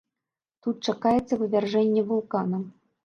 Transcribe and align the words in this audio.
Тут 0.67 0.77
чакаецца 0.89 1.33
вывяржэнне 1.43 2.01
вулкана. 2.13 2.65